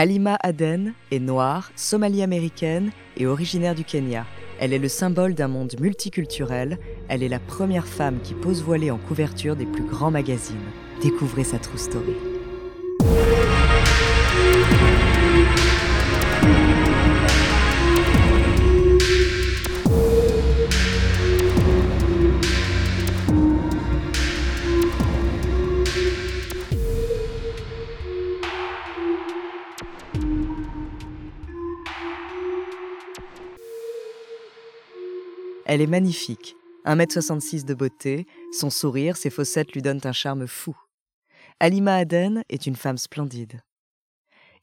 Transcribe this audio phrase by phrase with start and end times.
[0.00, 4.24] Halima Aden est noire, somalie-américaine et originaire du Kenya.
[4.58, 6.78] Elle est le symbole d'un monde multiculturel.
[7.10, 10.56] Elle est la première femme qui pose voilée en couverture des plus grands magazines.
[11.02, 12.14] Découvrez sa true story.
[35.70, 40.76] Elle est magnifique, 1m66 de beauté, son sourire, ses fossettes lui donnent un charme fou.
[41.60, 43.60] Alima Aden est une femme splendide.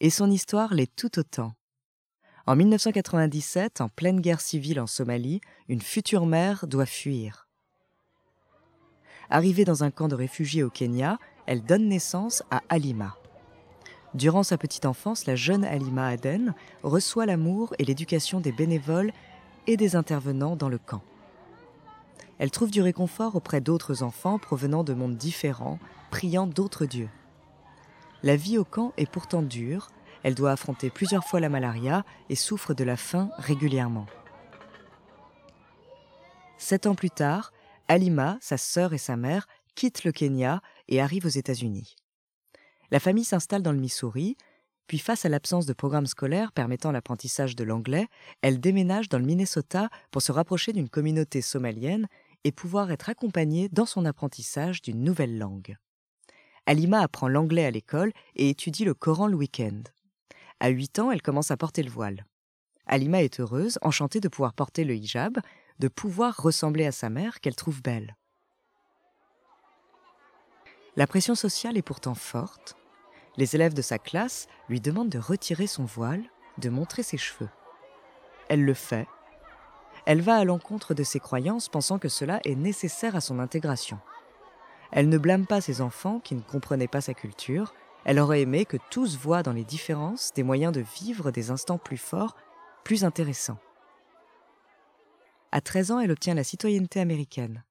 [0.00, 1.52] Et son histoire l'est tout autant.
[2.48, 7.46] En 1997, en pleine guerre civile en Somalie, une future mère doit fuir.
[9.30, 13.16] Arrivée dans un camp de réfugiés au Kenya, elle donne naissance à Alima.
[14.14, 19.12] Durant sa petite enfance, la jeune Alima Aden reçoit l'amour et l'éducation des bénévoles
[19.66, 21.02] et des intervenants dans le camp.
[22.38, 25.78] Elle trouve du réconfort auprès d'autres enfants provenant de mondes différents,
[26.10, 27.08] priant d'autres dieux.
[28.22, 29.88] La vie au camp est pourtant dure,
[30.22, 34.06] elle doit affronter plusieurs fois la malaria et souffre de la faim régulièrement.
[36.58, 37.52] Sept ans plus tard,
[37.88, 41.96] Alima, sa sœur et sa mère quittent le Kenya et arrivent aux États-Unis.
[42.90, 44.36] La famille s'installe dans le Missouri,
[44.86, 48.06] puis face à l'absence de programme scolaire permettant l'apprentissage de l'anglais,
[48.42, 52.06] elle déménage dans le Minnesota pour se rapprocher d'une communauté somalienne
[52.44, 55.76] et pouvoir être accompagnée dans son apprentissage d'une nouvelle langue.
[56.66, 59.82] Alima apprend l'anglais à l'école et étudie le Coran le week-end.
[60.60, 62.24] À 8 ans, elle commence à porter le voile.
[62.86, 65.38] Alima est heureuse, enchantée de pouvoir porter le hijab,
[65.80, 68.16] de pouvoir ressembler à sa mère qu'elle trouve belle.
[70.96, 72.76] La pression sociale est pourtant forte.
[73.38, 76.22] Les élèves de sa classe lui demandent de retirer son voile,
[76.58, 77.50] de montrer ses cheveux.
[78.48, 79.06] Elle le fait.
[80.06, 83.98] Elle va à l'encontre de ses croyances pensant que cela est nécessaire à son intégration.
[84.92, 87.74] Elle ne blâme pas ses enfants qui ne comprenaient pas sa culture.
[88.04, 91.78] Elle aurait aimé que tous voient dans les différences des moyens de vivre des instants
[91.78, 92.36] plus forts,
[92.84, 93.58] plus intéressants.
[95.50, 97.64] À 13 ans, elle obtient la citoyenneté américaine.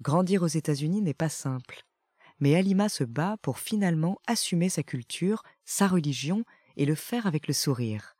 [0.00, 1.84] Grandir aux États-Unis n'est pas simple
[2.40, 6.44] mais Alima se bat pour finalement assumer sa culture, sa religion
[6.76, 8.16] et le faire avec le sourire.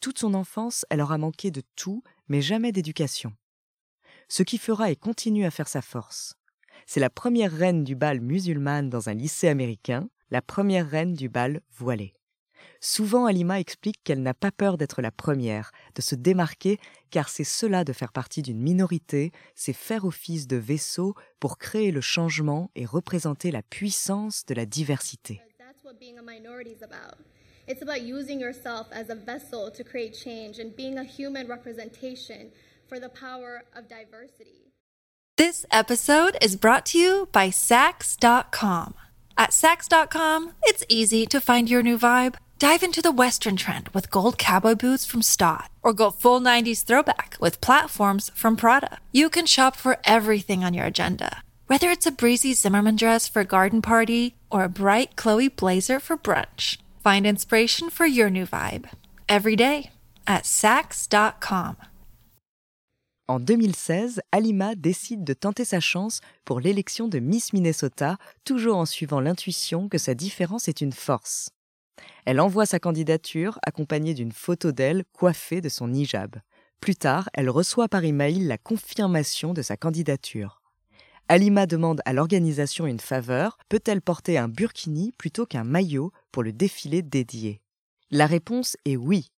[0.00, 3.32] Toute son enfance, elle aura manqué de tout, mais jamais d'éducation.
[4.28, 6.34] Ce qui fera et continue à faire sa force.
[6.86, 11.28] C'est la première reine du bal musulmane dans un lycée américain, la première reine du
[11.28, 12.14] bal voilé.
[12.80, 16.78] Souvent, Alima explique qu'elle n'a pas peur d'être la première, de se démarquer,
[17.10, 21.90] car c'est cela de faire partie d'une minorité, c'est faire office de vaisseau pour créer
[21.90, 25.40] le changement et représenter la puissance de la diversité.
[27.68, 32.50] It's about using yourself as a vessel to create change and being a human representation
[32.88, 34.72] for the power of diversity.
[35.36, 38.94] This episode is brought to you by Sax.com.
[39.38, 42.34] At Sax.com, it's easy to find your new vibe.
[42.60, 46.84] Dive into the Western trend with gold cowboy boots from Stott, or go full 90s
[46.84, 48.98] throwback with platforms from Prada.
[49.12, 53.40] You can shop for everything on your agenda, whether it's a breezy Zimmerman dress for
[53.40, 56.76] a garden party or a bright Chloe blazer for brunch.
[57.02, 58.90] Find inspiration for your new vibe
[59.26, 59.92] every day
[60.26, 61.76] at Sax.com.
[63.26, 68.84] En 2016, Alima décide de tenter sa chance pour l'élection de Miss Minnesota, toujours en
[68.84, 71.48] suivant l'intuition que sa différence est une force.
[72.24, 76.36] Elle envoie sa candidature accompagnée d'une photo d'elle coiffée de son hijab.
[76.80, 80.60] Plus tard, elle reçoit par email la confirmation de sa candidature.
[81.28, 86.52] Alima demande à l'organisation une faveur, peut-elle porter un burkini plutôt qu'un maillot pour le
[86.52, 87.60] défilé dédié?
[88.10, 89.30] La réponse est oui.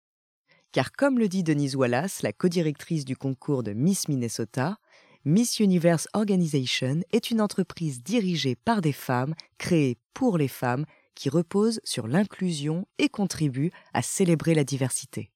[0.71, 4.77] Car comme le dit Denise Wallace, la codirectrice du concours de Miss Minnesota,
[5.25, 10.85] Miss Universe Organization est une entreprise dirigée par des femmes, créée pour les femmes,
[11.21, 15.29] qui repose sur l'inclusion et contribue à célébrer la diversité.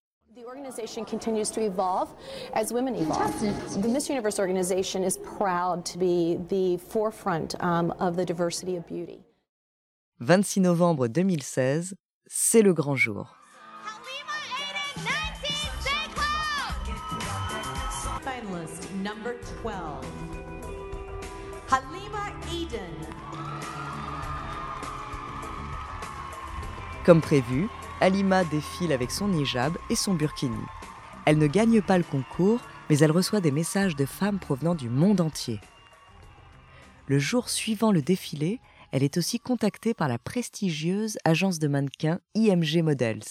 [0.47, 2.09] organization continues to evolve
[2.53, 3.31] as women evolve.
[3.81, 8.85] The Miss Universe organization is proud to be the forefront um, of the diversity of
[8.87, 9.19] beauty.
[10.21, 11.93] 26 novembre 2016,
[12.25, 13.35] c'est le grand jour.
[18.23, 20.03] Finalist number 12,
[21.69, 23.05] Halima Eden.
[27.06, 27.68] Comme prévu,
[28.02, 30.57] Alima défile avec son hijab et son burkini.
[31.28, 34.90] Elle ne gagne pas le concours, mais elle reçoit des messages de femmes provenant du
[34.90, 35.60] monde entier.
[37.06, 38.60] Le jour suivant le défilé,
[38.92, 43.24] elle est aussi contactée par la prestigieuse agence de mannequins IMG Models.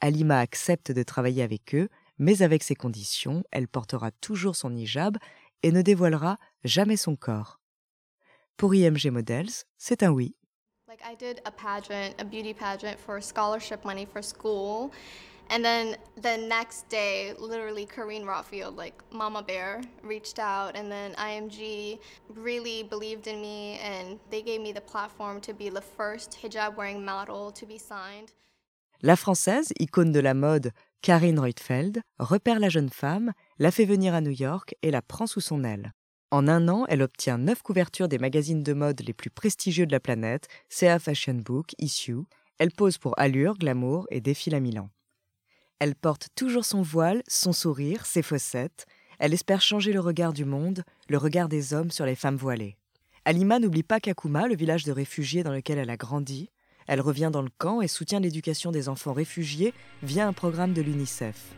[0.00, 5.18] Alima accepte de travailler avec eux, mais avec ses conditions, elle portera toujours son hijab
[5.64, 7.60] et ne dévoilera jamais son corps.
[8.56, 10.36] Pour IMG Models, c'est un oui.
[11.00, 14.92] Like I did a pageant, a beauty pageant for scholarship money for school.
[15.48, 21.14] And then the next day, literally Kareen Rothfield, like Mama Bear, reached out and then
[21.14, 21.98] IMG
[22.34, 26.76] really believed in me and they gave me the platform to be the first hijab
[26.76, 28.32] wearing model to be signed.
[29.02, 34.14] La française, icône de la mode, Karine Reutfeld, repère la jeune femme, la fait venir
[34.14, 35.92] à New York et la prend sous son aile.
[36.32, 39.90] En un an, elle obtient neuf couvertures des magazines de mode les plus prestigieux de
[39.90, 42.22] la planète, CA Fashion Book, Issue.
[42.58, 44.90] Elle pose pour Allure, Glamour et défile à Milan.
[45.80, 48.86] Elle porte toujours son voile, son sourire, ses fossettes.
[49.18, 52.76] Elle espère changer le regard du monde, le regard des hommes sur les femmes voilées.
[53.24, 56.50] Alima n'oublie pas Kakuma, le village de réfugiés dans lequel elle a grandi.
[56.86, 60.82] Elle revient dans le camp et soutient l'éducation des enfants réfugiés via un programme de
[60.82, 61.54] l'UNICEF.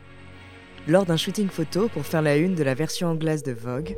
[0.85, 3.95] Lors d'un shooting photo pour faire la une de la version anglaise de Vogue,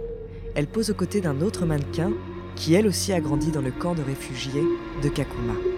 [0.54, 2.12] elle pose aux côtés d'un autre mannequin
[2.56, 4.64] qui elle aussi a grandi dans le camp de réfugiés
[5.02, 5.75] de Kakuma.